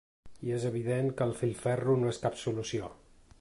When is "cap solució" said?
2.25-2.91